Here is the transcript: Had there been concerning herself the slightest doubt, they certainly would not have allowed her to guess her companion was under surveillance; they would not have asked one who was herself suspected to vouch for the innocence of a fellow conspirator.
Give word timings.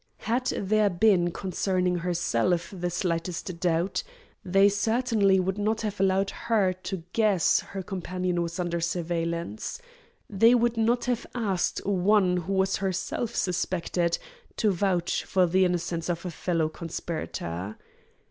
Had 0.25 0.47
there 0.47 0.89
been 0.89 1.29
concerning 1.29 1.97
herself 1.99 2.73
the 2.75 2.89
slightest 2.89 3.59
doubt, 3.59 4.01
they 4.43 4.67
certainly 4.67 5.39
would 5.39 5.59
not 5.59 5.81
have 5.81 5.99
allowed 5.99 6.31
her 6.31 6.73
to 6.73 7.03
guess 7.13 7.59
her 7.59 7.83
companion 7.83 8.41
was 8.41 8.59
under 8.59 8.81
surveillance; 8.81 9.79
they 10.27 10.55
would 10.55 10.75
not 10.75 11.05
have 11.05 11.27
asked 11.35 11.85
one 11.85 12.35
who 12.37 12.53
was 12.53 12.77
herself 12.77 13.35
suspected 13.35 14.17
to 14.57 14.71
vouch 14.71 15.23
for 15.23 15.45
the 15.45 15.65
innocence 15.65 16.09
of 16.09 16.25
a 16.25 16.31
fellow 16.31 16.67
conspirator. 16.67 17.77